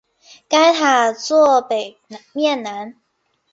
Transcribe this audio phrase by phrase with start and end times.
[0.49, 1.99] 该塔座北
[2.33, 2.95] 面南。